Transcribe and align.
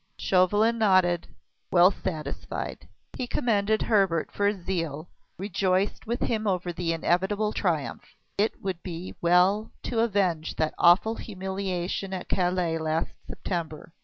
Chauvelin 0.17 0.79
nodded, 0.79 1.27
well 1.69 1.91
satisfied. 1.91 2.87
He 3.15 3.27
commended 3.27 3.83
Hebert 3.83 4.31
for 4.31 4.47
his 4.47 4.65
zeal, 4.65 5.09
rejoiced 5.37 6.07
with 6.07 6.21
him 6.21 6.47
over 6.47 6.73
the 6.73 6.91
inevitable 6.91 7.53
triumph. 7.53 8.15
It 8.35 8.59
would 8.63 8.81
be 8.81 9.13
well 9.21 9.69
to 9.83 9.99
avenge 9.99 10.55
that 10.55 10.73
awful 10.79 11.13
humiliation 11.17 12.15
at 12.15 12.29
Calais 12.29 12.79
last 12.79 13.13
September. 13.27 13.93